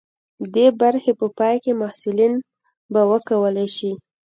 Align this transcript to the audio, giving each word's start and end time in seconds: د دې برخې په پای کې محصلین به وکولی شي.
د 0.39 0.41
دې 0.55 0.67
برخې 0.81 1.11
په 1.19 1.27
پای 1.37 1.55
کې 1.63 1.79
محصلین 1.81 2.33
به 2.91 3.01
وکولی 3.11 3.67
شي. 3.77 3.91